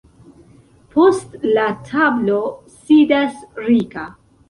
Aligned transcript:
Post 0.95 1.37
la 1.59 1.67
tablo 1.91 2.41
sidas 2.81 3.41
Rika. 3.71 4.13